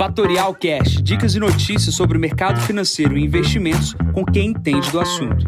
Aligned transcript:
Fatorial 0.00 0.54
Cash, 0.54 1.02
dicas 1.02 1.34
e 1.34 1.38
notícias 1.38 1.94
sobre 1.94 2.16
o 2.16 2.20
mercado 2.20 2.58
financeiro 2.62 3.18
e 3.18 3.22
investimentos 3.22 3.94
com 4.14 4.24
quem 4.24 4.48
entende 4.48 4.90
do 4.90 4.98
assunto. 4.98 5.44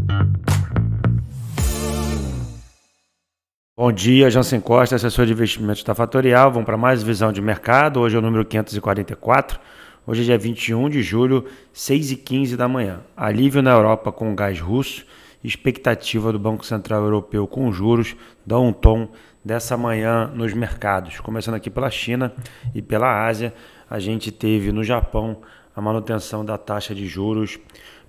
Bom 3.75 3.91
dia, 3.91 4.31
Jansen 4.31 4.61
Costa, 4.61 4.97
assessor 4.97 5.25
de 5.25 5.33
investimentos 5.33 5.83
da 5.83 5.95
Fatorial. 5.95 6.53
Vamos 6.53 6.67
para 6.67 6.77
mais 6.77 7.03
visão 7.03 7.33
de 7.33 7.41
mercado. 7.41 8.01
Hoje 8.01 8.15
é 8.15 8.19
o 8.19 8.23
número 8.23 8.45
544. 8.45 9.59
Hoje 10.07 10.21
é 10.21 10.25
dia 10.27 10.37
21 10.37 10.91
de 10.91 11.03
julho, 11.03 11.47
6 11.73 12.11
e 12.11 12.17
15 12.17 12.55
da 12.55 12.69
manhã. 12.69 13.01
Alívio 13.17 13.63
na 13.63 13.71
Europa 13.71 14.13
com 14.13 14.31
o 14.31 14.35
gás 14.35 14.61
russo. 14.61 15.07
Expectativa 15.43 16.31
do 16.31 16.39
Banco 16.39 16.67
Central 16.67 17.03
Europeu 17.03 17.47
com 17.47 17.73
juros 17.73 18.15
dão 18.45 18.69
um 18.69 18.73
tom 18.73 19.09
dessa 19.45 19.77
manhã 19.77 20.31
nos 20.35 20.53
mercados. 20.53 21.21
Começando 21.21 21.55
aqui 21.55 21.69
pela 21.69 21.91
China 21.91 22.33
e 22.75 22.81
pela 22.81 23.27
Ásia, 23.27 23.53
a 23.93 23.99
gente 23.99 24.33
teve 24.33 24.73
no 24.73 24.83
Japão 24.83 25.43
a 25.77 25.81
manutenção 25.83 26.43
da 26.43 26.57
taxa 26.57 26.95
de 26.95 27.07
juros 27.07 27.59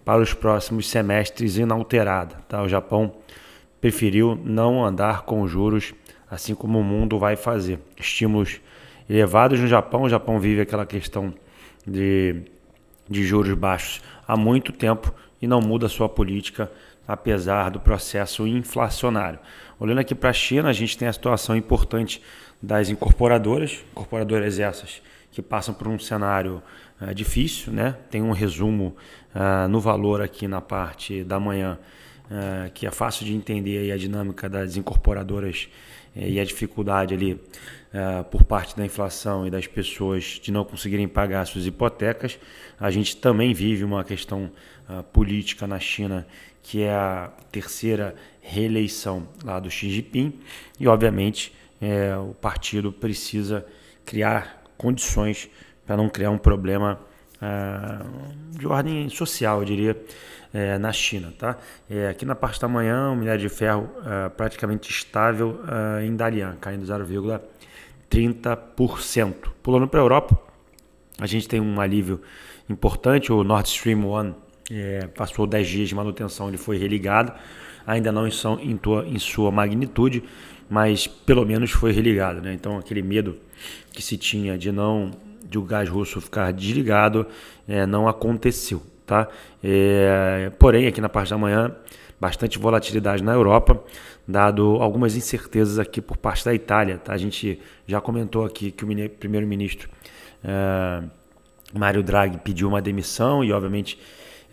para 0.06 0.22
os 0.22 0.34
próximos 0.34 0.88
semestres 0.88 1.58
inalterada. 1.58 2.38
Tá? 2.48 2.64
O 2.64 2.70
Japão 2.70 3.14
preferiu 3.82 4.40
não 4.46 4.86
andar 4.86 5.24
com 5.24 5.46
juros, 5.46 5.94
assim 6.32 6.56
como 6.56 6.80
o 6.80 6.84
mundo 6.86 7.20
vai 7.20 7.36
fazer. 7.36 7.80
Estímulos 8.00 8.62
elevados 9.10 9.60
no 9.60 9.68
Japão, 9.68 10.04
o 10.04 10.10
Japão 10.10 10.40
vive 10.40 10.62
aquela 10.62 10.86
questão 10.86 11.34
de, 11.86 12.44
de 13.10 13.26
juros 13.26 13.54
baixos 13.54 14.02
há 14.26 14.38
muito 14.38 14.72
tempo 14.72 15.14
e 15.42 15.48
não 15.48 15.60
muda 15.60 15.90
sua 15.90 16.08
política 16.08 16.72
apesar 17.06 17.70
do 17.70 17.82
processo 17.82 18.48
inflacionário. 18.48 19.38
Olhando 19.78 20.00
aqui 20.00 20.16
para 20.16 20.30
a 20.30 20.34
China, 20.34 20.70
a 20.70 20.74
gente 20.74 20.98
tem 20.98 21.10
a 21.10 21.14
situação 21.14 21.58
importante 21.58 22.22
das 22.62 22.88
incorporadoras, 22.90 23.84
incorporadoras 23.92 24.60
essas 24.60 25.02
que 25.34 25.42
passam 25.42 25.74
por 25.74 25.88
um 25.88 25.98
cenário 25.98 26.62
uh, 27.02 27.14
difícil, 27.14 27.74
né? 27.74 27.98
Tem 28.12 28.22
um 28.22 28.32
resumo 28.32 28.96
uh, 29.36 29.68
no 29.68 29.80
valor 29.80 30.22
aqui 30.22 30.48
na 30.48 30.62
parte 30.62 31.24
da 31.24 31.40
manhã, 31.40 31.80
uh, 32.26 32.72
que 32.72 32.86
é 32.86 32.92
fácil 32.92 33.26
de 33.26 33.34
entender 33.34 33.92
a 33.92 33.98
dinâmica 33.98 34.48
das 34.48 34.78
incorporadoras 34.78 35.68
e 36.16 36.40
a 36.40 36.46
dificuldade 36.46 37.16
ali 37.16 37.42
por 38.30 38.44
parte 38.44 38.78
da 38.78 38.86
inflação 38.86 39.48
e 39.48 39.50
das 39.50 39.66
pessoas 39.66 40.40
de 40.42 40.52
não 40.52 40.64
conseguirem 40.64 41.08
pagar 41.08 41.44
suas 41.46 41.66
hipotecas. 41.66 42.38
A 42.80 42.92
gente 42.92 43.18
também 43.18 43.52
vive 43.52 43.84
uma 43.84 44.04
questão 44.04 44.52
política 45.12 45.66
na 45.66 45.80
China 45.80 46.28
que 46.62 46.84
é 46.84 46.92
a 46.92 47.32
terceira 47.52 48.14
reeleição 48.42 49.28
lá 49.44 49.60
do 49.60 49.72
Xi 49.72 49.90
Jinping, 49.90 50.40
e 50.80 50.88
obviamente 50.88 51.52
o 52.30 52.36
partido 52.36 52.92
precisa 52.92 53.66
criar 54.06 54.63
condições 54.78 55.50
para 55.86 55.98
não 55.98 56.08
criar 56.10 56.32
um 56.32 56.38
problema 56.38 57.00
ah, 57.42 58.06
de 58.52 58.66
ordem 58.68 59.10
social, 59.10 59.60
eu 59.60 59.66
diria, 59.66 60.02
é, 60.54 60.78
na 60.78 60.94
China. 60.94 61.34
Tá? 61.38 61.58
É, 61.90 62.08
aqui 62.10 62.26
na 62.26 62.36
parte 62.36 62.62
da 62.62 62.68
manhã, 62.68 63.12
o 63.12 63.16
minério 63.16 63.42
de 63.42 63.50
ferro 63.50 63.90
ah, 64.06 64.32
praticamente 64.36 64.90
estável 64.90 65.60
em 66.04 66.16
Dalian, 66.16 66.56
caindo 66.62 66.86
0,30%. 66.86 69.34
Pulando 69.62 69.88
para 69.88 70.00
a 70.00 70.04
Europa, 70.04 70.40
a 71.20 71.26
gente 71.26 71.48
tem 71.48 71.60
um 71.60 71.80
alívio 71.80 72.22
importante, 72.70 73.32
o 73.32 73.44
Nord 73.44 73.68
Stream 73.68 74.06
1 74.06 74.34
é, 74.72 75.08
passou 75.08 75.46
10 75.46 75.68
dias 75.68 75.90
de 75.90 75.96
manutenção, 75.96 76.48
ele 76.48 76.58
foi 76.58 76.78
religado, 76.78 77.34
ainda 77.86 78.12
não 78.12 78.28
em, 78.28 78.32
em 79.08 79.20
sua 79.20 79.52
magnitude, 79.52 80.24
mas 80.74 81.06
pelo 81.06 81.46
menos 81.46 81.70
foi 81.70 81.92
religado. 81.92 82.42
Né? 82.42 82.52
Então 82.52 82.80
aquele 82.80 83.04
medo 83.04 83.38
que 83.92 84.02
se 84.02 84.18
tinha 84.18 84.58
de 84.58 84.72
não 84.72 85.12
de 85.48 85.60
o 85.60 85.62
gás 85.62 85.88
russo 85.88 86.20
ficar 86.20 86.52
desligado 86.52 87.28
é, 87.68 87.86
não 87.86 88.08
aconteceu. 88.08 88.82
Tá? 89.06 89.28
É, 89.64 90.52
porém, 90.58 90.88
aqui 90.88 91.00
na 91.00 91.10
parte 91.10 91.30
da 91.30 91.38
manhã, 91.38 91.76
bastante 92.20 92.58
volatilidade 92.58 93.22
na 93.22 93.34
Europa, 93.34 93.84
dado 94.28 94.78
algumas 94.82 95.16
incertezas 95.16 95.78
aqui 95.78 96.02
por 96.02 96.18
parte 96.18 96.44
da 96.44 96.56
Itália. 96.56 96.98
Tá? 96.98 97.14
A 97.14 97.18
gente 97.18 97.60
já 97.86 98.02
comentou 98.02 98.44
aqui 98.44 98.72
que 98.72 98.84
o 98.84 99.10
primeiro-ministro 99.20 99.88
é, 100.44 101.04
Mário 101.72 102.02
Draghi 102.02 102.40
pediu 102.40 102.68
uma 102.68 102.82
demissão 102.82 103.44
e, 103.44 103.54
obviamente, 103.54 104.00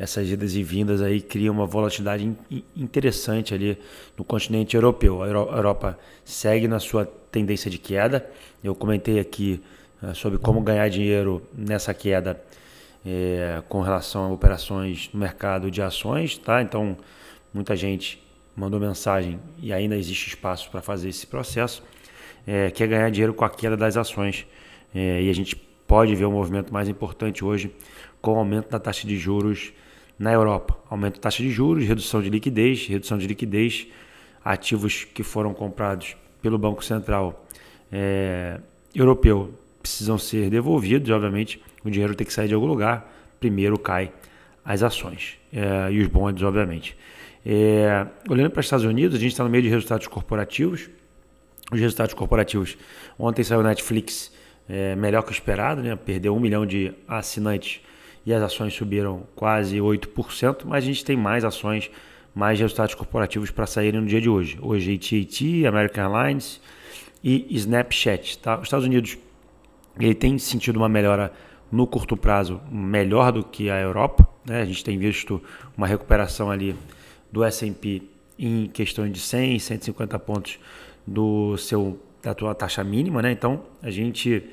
essas 0.00 0.31
idas 0.31 0.56
e 0.56 0.62
vindas 0.62 1.03
aí 1.03 1.21
criam 1.21 1.55
uma 1.55 1.66
volatilidade 1.66 2.34
interessante 2.75 3.53
ali 3.53 3.77
no 4.16 4.25
continente 4.25 4.75
europeu. 4.75 5.22
A 5.22 5.28
Europa 5.28 5.99
segue 6.25 6.66
na 6.66 6.81
sua 6.81 7.05
tendência 7.05 7.71
de 7.71 7.77
queda. 7.77 8.27
Eu 8.65 8.75
comentei 8.75 9.21
aqui 9.21 9.60
uh, 10.03 10.15
sobre 10.15 10.39
como 10.39 10.62
ganhar 10.62 10.89
dinheiro 10.89 11.43
nessa 11.53 11.93
queda 11.93 12.43
é, 13.05 13.62
com 13.69 13.83
relação 13.83 14.25
a 14.25 14.28
operações 14.33 15.10
no 15.12 15.21
mercado 15.21 15.71
de 15.71 15.83
ações, 15.83 16.39
tá? 16.39 16.62
Então, 16.62 16.97
muita 17.53 17.77
gente 17.77 18.22
mandou 18.56 18.81
mensagem 18.81 19.39
e 19.60 19.71
ainda 19.71 19.99
existe 19.99 20.28
espaço 20.28 20.71
para 20.71 20.81
fazer 20.81 21.10
esse 21.10 21.27
processo, 21.27 21.83
é, 22.47 22.71
quer 22.71 22.89
ganhar 22.89 23.10
dinheiro 23.10 23.34
com 23.34 23.44
a 23.44 23.50
queda 23.50 23.77
das 23.77 23.99
ações. 23.99 24.47
É, 24.94 25.22
e 25.22 25.28
a 25.28 25.34
gente 25.34 25.56
pode 25.87 26.15
ver 26.15 26.25
o 26.25 26.31
um 26.31 26.33
movimento 26.33 26.72
mais 26.72 26.89
importante 26.89 27.44
hoje 27.44 27.71
com 28.22 28.33
o 28.33 28.39
aumento 28.39 28.71
da 28.71 28.78
taxa 28.78 29.06
de 29.06 29.19
juros 29.19 29.75
na 30.21 30.31
Europa. 30.31 30.77
Aumento 30.91 31.15
da 31.15 31.23
taxa 31.23 31.43
de 31.43 31.51
juros, 31.51 31.87
redução 31.87 32.21
de 32.21 32.29
liquidez, 32.29 32.87
redução 32.87 33.17
de 33.17 33.27
liquidez, 33.27 33.87
ativos 34.45 35.05
que 35.05 35.23
foram 35.23 35.55
comprados 35.55 36.15
pelo 36.43 36.59
Banco 36.59 36.85
Central 36.85 37.47
é, 37.91 38.61
europeu 38.95 39.53
precisam 39.83 40.19
ser 40.19 40.51
devolvidos, 40.51 41.11
obviamente 41.11 41.61
o 41.83 41.91
dinheiro 41.91 42.15
tem 42.15 42.27
que 42.27 42.33
sair 42.33 42.49
de 42.49 42.55
algum 42.55 42.67
lugar, 42.67 43.11
primeiro 43.41 43.79
cai 43.79 44.13
as 44.63 44.83
ações 44.83 45.39
é, 45.51 45.91
e 45.91 46.01
os 46.03 46.07
bonds, 46.09 46.43
obviamente. 46.43 46.95
É, 47.45 48.07
olhando 48.29 48.51
para 48.51 48.61
os 48.61 48.67
Estados 48.67 48.85
Unidos, 48.85 49.17
a 49.17 49.19
gente 49.19 49.33
está 49.33 49.43
no 49.43 49.49
meio 49.49 49.63
de 49.63 49.71
resultados 49.71 50.07
corporativos. 50.07 50.91
Os 51.73 51.81
resultados 51.81 52.13
corporativos, 52.13 52.77
ontem 53.19 53.43
saiu 53.43 53.63
Netflix 53.63 54.31
é, 54.69 54.95
melhor 54.95 55.23
que 55.23 55.31
o 55.31 55.33
esperado, 55.33 55.83
né? 55.83 55.97
perdeu 55.97 56.37
um 56.37 56.41
milhão 56.41 56.67
de 56.67 56.93
assinantes 57.09 57.81
e 58.25 58.33
as 58.33 58.43
ações 58.43 58.75
subiram 58.75 59.23
quase 59.35 59.79
8%, 59.79 60.65
mas 60.65 60.85
a 60.85 60.87
gente 60.87 61.05
tem 61.05 61.17
mais 61.17 61.45
ações, 61.45 61.91
mais 62.35 62.59
resultados 62.61 62.95
corporativos 62.95 63.51
para 63.51 63.67
saírem 63.67 64.01
no 64.01 64.07
dia 64.07 64.21
de 64.21 64.29
hoje. 64.29 64.59
Hoje 64.61 64.95
AT&T, 64.95 65.67
American 65.67 66.15
Airlines 66.15 66.61
e 67.23 67.47
Snapchat. 67.51 68.39
Tá? 68.39 68.57
Os 68.57 68.65
Estados 68.65 68.87
Unidos 68.87 69.19
ele 69.99 70.15
tem 70.15 70.39
sentido 70.39 70.77
uma 70.77 70.89
melhora 70.89 71.33
no 71.71 71.87
curto 71.87 72.17
prazo 72.17 72.61
melhor 72.71 73.33
do 73.33 73.45
que 73.45 73.71
a 73.71 73.81
Europa. 73.81 74.29
Né? 74.45 74.63
A 74.63 74.65
gente 74.65 74.85
tem 74.85 74.99
visto 74.99 75.43
uma 75.77 75.87
recuperação 75.87 76.51
ali 76.51 76.75
do 77.31 77.45
S&P 77.45 78.03
em 78.39 78.67
questão 78.67 79.09
de 79.09 79.21
100, 79.21 79.59
150 79.59 80.19
pontos 80.19 80.59
do 81.07 81.57
seu 81.57 82.01
da 82.23 82.35
tua 82.35 82.55
taxa 82.55 82.85
mínima, 82.85 83.23
né? 83.23 83.33
Então 83.33 83.63
a 83.83 83.91
gente 83.91 84.45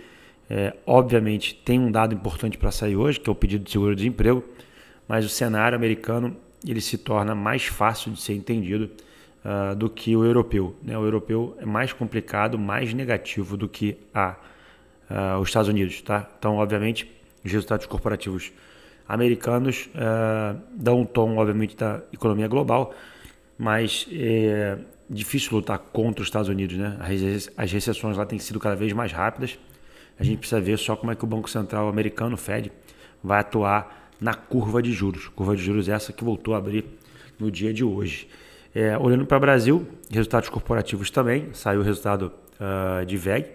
é, 0.50 0.74
obviamente, 0.85 1.53
tem 1.53 1.80
um 1.80 1.91
dado 1.91 2.16
importante 2.16 2.58
para 2.58 2.72
sair 2.72 2.96
hoje, 2.96 3.19
que 3.19 3.30
é 3.30 3.31
o 3.31 3.35
pedido 3.35 3.66
de 3.66 3.72
seguro-desemprego, 3.72 4.44
mas 5.08 5.25
o 5.25 5.30
cenário 5.30 5.75
americano 5.75 6.35
ele 6.66 6.81
se 6.81 6.97
torna 6.97 7.35
mais 7.35 7.66
fácil 7.66 8.12
de 8.12 8.22
ser 8.22 8.34
entendido 8.34 8.90
uh, 9.44 9.75
do 9.75 9.90
que 9.90 10.16
o 10.16 10.24
europeu. 10.24 10.75
Né? 10.81 10.97
O 10.97 11.03
europeu 11.03 11.56
é 11.59 11.66
mais 11.66 11.94
complicado, 11.94 12.57
mais 12.57 12.94
negativo 12.94 13.57
do 13.57 13.68
que 13.68 13.97
a, 14.13 14.36
uh, 15.09 15.40
os 15.40 15.50
Estados 15.50 15.69
Unidos. 15.69 16.02
Tá? 16.02 16.28
Então, 16.40 16.57
obviamente, 16.57 17.12
os 17.44 17.52
resultados 17.52 17.86
corporativos 17.86 18.52
americanos 19.07 19.90
uh, 19.96 20.59
dão 20.74 21.02
um 21.02 21.06
tom, 21.06 21.38
obviamente, 21.38 21.75
da 21.75 22.02
economia 22.12 22.47
global, 22.47 22.94
mas 23.57 24.07
é 24.12 24.78
difícil 25.09 25.56
lutar 25.57 25.80
contra 25.80 26.22
os 26.22 26.28
Estados 26.28 26.50
Unidos. 26.50 26.78
Né? 26.78 26.97
As 27.56 27.72
recessões 27.72 28.18
lá 28.18 28.25
têm 28.25 28.40
sido 28.40 28.59
cada 28.59 28.75
vez 28.75 28.91
mais 28.94 29.12
rápidas 29.12 29.57
a 30.20 30.24
gente 30.24 30.40
precisa 30.40 30.60
ver 30.60 30.78
só 30.78 30.96
como 30.96 31.12
é 31.12 31.16
que 31.16 31.24
o 31.24 31.28
Banco 31.28 31.50
Central 31.50 31.88
americano, 31.88 32.36
o 32.36 32.38
Fed, 32.38 32.72
vai 33.24 33.40
atuar 33.40 34.10
na 34.19 34.34
curva 34.34 34.81
de 34.81 34.92
juros. 34.92 35.28
Curva 35.28 35.56
de 35.56 35.62
juros 35.62 35.88
essa 35.88 36.12
que 36.12 36.24
voltou 36.24 36.56
a 36.56 36.58
abrir 36.58 36.86
no 37.40 37.52
dia 37.52 37.74
de 37.74 37.84
hoje. 37.84 38.28
É, 38.74 38.98
olhando 38.98 39.25
para 39.25 39.38
o 39.38 39.40
Brasil, 39.40 39.88
resultados 40.12 40.50
corporativos 40.50 41.10
também. 41.10 41.50
Saiu 41.54 41.81
o 41.81 41.84
resultado 41.84 42.31
uh, 42.60 43.06
de 43.06 43.18
VEG, 43.18 43.48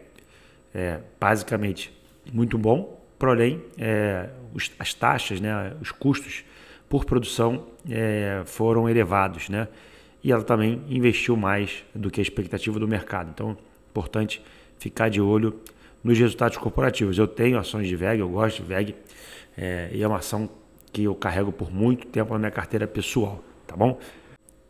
é, 0.75 1.00
basicamente 1.20 1.93
muito 2.32 2.56
bom, 2.56 3.00
porém 3.19 3.62
é, 3.79 4.31
os, 4.55 4.70
as 4.79 4.94
taxas, 4.94 5.41
né, 5.41 5.75
os 5.81 5.91
custos 5.91 6.44
por 6.88 7.05
produção 7.05 7.67
é, 7.88 8.43
foram 8.44 8.88
elevados. 8.88 9.49
Né? 9.49 9.67
E 10.23 10.31
ela 10.31 10.43
também 10.43 10.82
investiu 10.88 11.37
mais 11.37 11.85
do 11.94 12.11
que 12.11 12.20
a 12.20 12.23
expectativa 12.23 12.79
do 12.79 12.87
mercado. 12.87 13.31
Então, 13.35 13.56
importante 13.91 14.43
ficar 14.79 15.08
de 15.08 15.20
olho 15.20 15.61
nos 16.02 16.19
resultados 16.19 16.56
corporativos. 16.58 17.19
Eu 17.19 17.28
tenho 17.28 17.58
ações 17.58 17.88
de 17.88 17.96
VEG, 17.96 18.20
eu 18.20 18.28
gosto 18.28 18.62
de 18.62 18.69
VEG, 18.69 18.94
é, 19.56 19.90
e 19.93 20.02
é 20.02 20.08
uma 20.08 20.19
ação 20.19 20.49
que 20.93 21.04
eu 21.04 21.14
carrego 21.14 21.52
por 21.52 21.72
muito 21.72 22.06
tempo 22.06 22.32
na 22.32 22.38
minha 22.38 22.50
carteira 22.50 22.87
pessoal, 22.87 23.43
tá 23.66 23.76
bom? 23.76 23.99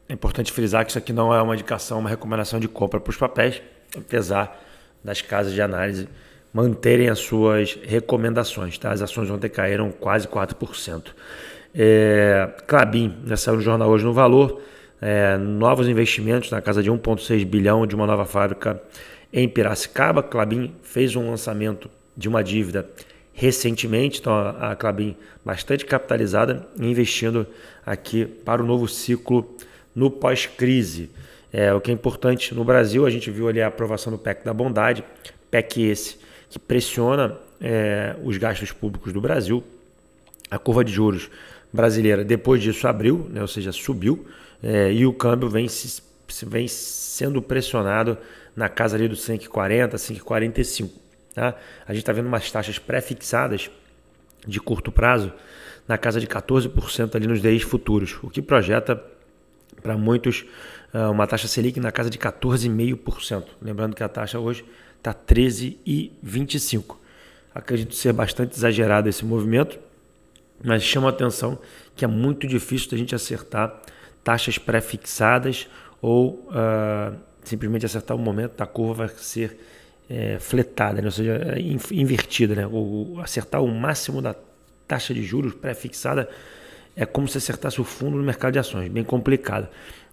É 0.08 0.12
importante 0.12 0.52
frisar 0.52 0.84
que 0.84 0.90
isso 0.90 0.98
aqui 0.98 1.12
não 1.12 1.34
é 1.34 1.40
uma 1.40 1.54
indicação, 1.54 1.98
uma 1.98 2.08
recomendação 2.08 2.60
de 2.60 2.68
compra 2.68 3.00
para 3.00 3.10
os 3.10 3.16
papéis, 3.16 3.62
apesar 3.96 4.60
das 5.02 5.20
casas 5.20 5.52
de 5.52 5.62
análise 5.62 6.08
manterem 6.52 7.08
as 7.08 7.18
suas 7.18 7.78
recomendações. 7.82 8.76
Tá? 8.76 8.92
As 8.92 9.00
ações 9.00 9.30
ontem 9.30 9.48
caíram 9.48 9.90
quase 9.90 10.28
4%. 10.28 11.06
É, 11.74 12.50
Clabin, 12.66 13.16
já 13.24 13.36
saiu 13.36 13.56
no 13.56 13.62
jornal 13.62 13.88
hoje 13.88 14.04
no 14.04 14.12
valor, 14.12 14.60
é, 15.00 15.36
novos 15.38 15.88
investimentos 15.88 16.50
na 16.50 16.60
casa 16.60 16.82
de 16.82 16.90
1,6 16.90 17.44
bilhão 17.46 17.86
de 17.86 17.94
uma 17.94 18.06
nova 18.06 18.26
fábrica 18.26 18.80
em 19.32 19.48
Piracicaba. 19.48 20.22
Clabin 20.22 20.72
fez 20.82 21.16
um 21.16 21.30
lançamento 21.30 21.90
de 22.16 22.28
uma 22.28 22.42
dívida 22.42 22.88
recentemente, 23.32 24.20
então 24.20 24.32
a 24.34 24.76
Clabin 24.76 25.16
bastante 25.44 25.86
capitalizada, 25.86 26.66
investindo 26.78 27.46
aqui 27.84 28.26
para 28.26 28.62
o 28.62 28.66
novo 28.66 28.86
ciclo 28.86 29.56
no 29.94 30.10
pós-crise. 30.10 31.10
É, 31.52 31.72
o 31.72 31.80
que 31.80 31.90
é 31.90 31.94
importante 31.94 32.54
no 32.54 32.64
Brasil, 32.64 33.06
a 33.06 33.10
gente 33.10 33.30
viu 33.30 33.48
ali 33.48 33.60
a 33.60 33.66
aprovação 33.66 34.12
do 34.12 34.18
PEC 34.18 34.44
da 34.44 34.54
bondade, 34.54 35.04
PEC 35.50 35.82
esse 35.82 36.18
que 36.48 36.58
pressiona 36.58 37.36
é, 37.60 38.14
os 38.22 38.36
gastos 38.36 38.72
públicos 38.72 39.12
do 39.12 39.20
Brasil. 39.20 39.62
A 40.50 40.58
curva 40.58 40.84
de 40.84 40.92
juros 40.92 41.30
brasileira, 41.72 42.22
depois 42.22 42.62
disso, 42.62 42.86
abriu, 42.86 43.26
né, 43.30 43.40
ou 43.40 43.48
seja, 43.48 43.72
subiu, 43.72 44.26
é, 44.62 44.92
e 44.92 45.06
o 45.06 45.12
câmbio 45.12 45.48
vem, 45.48 45.66
se, 45.68 46.02
vem 46.46 46.66
sendo 46.68 47.42
pressionado 47.42 48.16
na 48.54 48.68
casa 48.68 48.96
ali 48.96 49.08
dos 49.08 49.20
5,40, 49.26 49.94
5,45. 49.94 50.90
Tá? 51.34 51.54
A 51.86 51.92
gente 51.92 52.02
está 52.02 52.12
vendo 52.12 52.26
umas 52.26 52.50
taxas 52.50 52.78
pré-fixadas 52.78 53.70
de 54.46 54.60
curto 54.60 54.92
prazo 54.92 55.32
na 55.86 55.96
casa 55.98 56.20
de 56.20 56.26
14% 56.26 57.14
ali 57.14 57.26
nos 57.26 57.40
DIs 57.40 57.62
futuros, 57.62 58.18
o 58.22 58.30
que 58.30 58.42
projeta 58.42 59.02
para 59.82 59.96
muitos 59.96 60.44
ah, 60.92 61.10
uma 61.10 61.26
taxa 61.26 61.48
Selic 61.48 61.80
na 61.80 61.90
casa 61.90 62.10
de 62.10 62.18
14,5%. 62.18 63.44
Lembrando 63.60 63.96
que 63.96 64.02
a 64.02 64.08
taxa 64.08 64.38
hoje 64.38 64.64
está 64.98 65.14
13,25%. 65.14 66.96
Acredito 67.54 67.94
ser 67.94 68.12
bastante 68.12 68.56
exagerado 68.56 69.08
esse 69.08 69.24
movimento, 69.24 69.78
mas 70.64 70.82
chama 70.82 71.08
a 71.08 71.10
atenção 71.10 71.58
que 71.94 72.04
é 72.04 72.08
muito 72.08 72.46
difícil 72.46 72.90
da 72.90 72.96
gente 72.96 73.14
acertar 73.14 73.82
taxas 74.24 74.56
pré-fixadas 74.56 75.68
ou 76.02 76.48
uh, 76.48 77.16
simplesmente 77.44 77.86
acertar 77.86 78.16
o 78.16 78.20
momento 78.20 78.56
da 78.56 78.66
curva 78.66 79.06
vai 79.06 79.16
ser 79.16 79.56
é, 80.10 80.38
fletada, 80.38 81.00
né? 81.00 81.06
ou 81.06 81.12
seja, 81.12 81.54
é, 81.56 81.60
invertida. 81.92 82.54
Né? 82.54 82.66
Ou 82.66 83.20
acertar 83.20 83.62
o 83.62 83.68
máximo 83.68 84.20
da 84.20 84.34
taxa 84.86 85.14
de 85.14 85.22
juros 85.22 85.54
pré-fixada 85.54 86.28
é 86.94 87.06
como 87.06 87.26
se 87.26 87.38
acertasse 87.38 87.80
o 87.80 87.84
fundo 87.84 88.18
no 88.18 88.22
mercado 88.22 88.52
de 88.52 88.58
ações, 88.58 88.90
bem 88.90 89.04
complicado. 89.04 89.68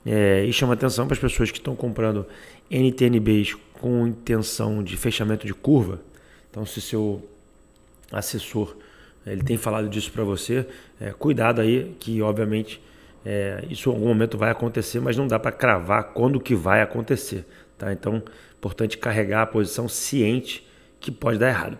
É, 0.05 0.45
e 0.45 0.53
chama 0.53 0.75
atenção 0.75 1.07
para 1.07 1.15
as 1.15 1.19
pessoas 1.19 1.51
que 1.51 1.57
estão 1.57 1.75
comprando 1.75 2.25
NTNBs 2.71 3.57
com 3.73 4.07
intenção 4.07 4.81
de 4.81 4.95
fechamento 4.95 5.45
de 5.45 5.53
curva. 5.53 5.99
Então, 6.49 6.65
se 6.65 6.79
seu 6.79 7.27
assessor 8.11 8.77
ele 9.25 9.43
tem 9.43 9.57
falado 9.57 9.89
disso 9.89 10.11
para 10.11 10.23
você, 10.23 10.65
é, 10.99 11.11
cuidado 11.11 11.61
aí, 11.61 11.95
que 11.99 12.21
obviamente 12.21 12.81
é, 13.25 13.63
isso 13.69 13.89
em 13.89 13.93
algum 13.93 14.07
momento 14.07 14.37
vai 14.37 14.51
acontecer, 14.51 14.99
mas 14.99 15.17
não 15.17 15.27
dá 15.27 15.37
para 15.39 15.51
cravar 15.51 16.11
quando 16.13 16.39
que 16.39 16.55
vai 16.55 16.81
acontecer. 16.81 17.45
Tá? 17.77 17.91
Então, 17.91 18.21
importante 18.57 18.97
carregar 18.97 19.43
a 19.43 19.45
posição 19.45 19.87
ciente 19.87 20.67
que 20.99 21.11
pode 21.11 21.37
dar 21.37 21.49
errado. 21.49 21.77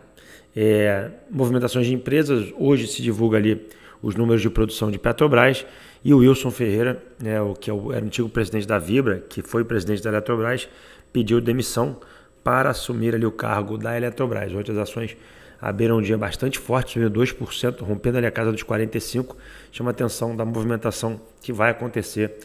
É, 0.56 1.12
movimentações 1.30 1.86
de 1.86 1.94
empresas, 1.94 2.52
hoje 2.58 2.88
se 2.88 3.02
divulga 3.02 3.38
ali 3.38 3.68
os 4.02 4.16
números 4.16 4.42
de 4.42 4.50
produção 4.50 4.90
de 4.90 4.98
Petrobras 4.98 5.66
e 6.04 6.14
o 6.14 6.20
Wilson 6.20 6.52
Ferreira, 6.52 7.04
né, 7.22 7.42
o 7.42 7.54
que 7.54 7.70
é 7.70 7.74
o, 7.74 7.92
era 7.92 8.04
o 8.04 8.08
antigo 8.08 8.30
presidente 8.30 8.66
da 8.66 8.78
Vibra, 8.78 9.24
que 9.30 9.42
foi 9.42 9.64
presidente 9.64 10.02
da 10.02 10.10
Eletrobras, 10.10 10.70
pediu 11.12 11.42
demissão 11.42 12.00
para 12.44 12.70
assumir 12.70 13.14
ali 13.14 13.26
o 13.26 13.32
cargo 13.32 13.78
da 13.78 13.96
Eletrobras. 13.98 14.54
Hoje 14.54 14.72
as 14.72 14.78
ações 14.78 15.18
abriram 15.62 15.98
um 15.98 16.02
dia 16.02 16.18
bastante 16.18 16.58
forte, 16.58 16.94
subindo 16.94 17.20
2%, 17.20 17.82
rompendo 17.82 18.18
ali 18.18 18.28
a 18.28 18.32
casa 18.32 18.52
dos 18.52 18.64
45%. 18.64 19.36
Chama 19.72 19.90
a 19.90 19.92
atenção 19.92 20.36
da 20.36 20.46
movimentação 20.46 21.20
que 21.42 21.52
vai 21.52 21.72
acontecer 21.72 22.38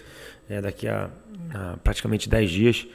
é, 0.49 0.61
daqui 0.61 0.89
a, 0.89 1.09
a, 1.53 1.77
praticamente 1.83 2.29
10 2.29 2.51
dias, 2.51 2.87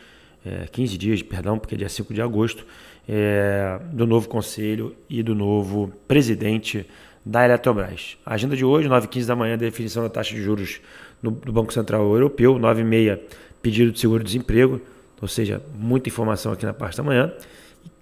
é, 0.45 0.68
15 0.71 0.98
dias, 0.98 1.21
perdão, 1.21 1.57
porque 1.57 1.75
é 1.75 1.77
dia 1.77 1.89
5 1.89 2.13
de 2.13 2.21
agosto, 2.21 2.66
é, 3.07 3.80
do 3.92 4.06
novo 4.06 4.27
conselho 4.30 4.95
e 5.10 5.24
do 5.24 5.33
novo 5.33 5.92
presidente 6.07 6.86
da 7.25 7.45
Eletrobras. 7.45 8.18
A 8.25 8.33
agenda 8.36 8.56
de 8.56 8.63
hoje, 8.63 8.88
9h15 8.88 9.25
da 9.25 9.36
manhã, 9.36 9.57
definição 9.57 10.04
da 10.04 10.10
taxa 10.10 10.33
de 10.33 10.42
juros 10.42 10.80
no, 11.21 11.31
do 11.31 11.51
Banco 11.51 11.74
Central 11.74 12.01
Europeu, 12.04 12.56
9h30, 12.56 13.19
pedido 13.62 13.92
de 13.92 14.00
seguro-desemprego, 14.00 14.81
ou 15.21 15.27
seja, 15.27 15.62
muita 15.75 16.07
informação 16.07 16.54
aqui 16.54 16.66
na 16.66 16.74
parte 16.74 16.98
da 16.98 17.04
manhã. 17.04 17.31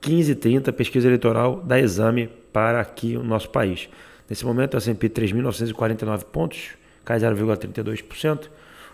15h30, 0.02 0.72
pesquisa 0.72 1.08
eleitoral 1.08 1.62
da 1.62 1.80
Exame 1.80 2.30
para 2.52 2.80
aqui 2.80 3.18
o 3.18 3.24
nosso 3.24 3.50
país. 3.50 3.90
Nesse 4.30 4.46
momento, 4.46 4.76
a 4.76 4.78
S&P 4.78 5.10
3.949 5.10 6.26
pontos, 6.26 6.70
cai 7.04 7.20
0,32%. 7.20 8.50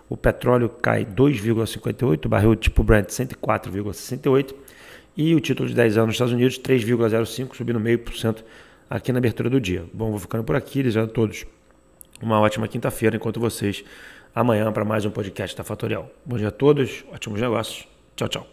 O 0.09 0.18
petróleo 0.18 0.69
cai 0.69 1.06
2,58%, 1.06 2.25
o 2.25 2.30
barril 2.30 2.56
tipo 2.56 2.83
Brent 2.83 3.07
104,68%. 3.09 4.53
E 5.15 5.35
o 5.35 5.39
título 5.39 5.69
de 5.69 5.75
10 5.75 5.97
anos 5.97 6.07
nos 6.07 6.15
Estados 6.15 6.33
Unidos 6.33 6.59
3,05%, 6.59 7.56
subindo 7.56 7.80
meio 7.80 8.00
por 8.00 8.15
cento 8.15 8.44
aqui 8.89 9.12
na 9.12 9.19
abertura 9.19 9.50
do 9.50 9.62
dia. 9.62 9.85
Bom, 9.94 10.09
vou 10.09 10.19
ficando 10.19 10.44
por 10.44 10.56
aqui, 10.56 10.81
desejando 10.81 11.12
a 11.12 11.13
todos 11.13 11.45
uma 12.21 12.39
ótima 12.39 12.68
quinta-feira, 12.68 13.15
enquanto 13.15 13.39
vocês 13.39 13.83
amanhã 14.33 14.71
para 14.71 14.85
mais 14.85 15.06
um 15.06 15.12
podcast 15.12 15.56
da 15.56 15.63
Fatorial. 15.63 16.09
Bom 16.25 16.38
dia 16.38 16.47
a 16.47 16.51
todos, 16.51 17.03
ótimos 17.12 17.39
negócios. 17.39 17.88
Tchau, 18.15 18.27
tchau. 18.27 18.52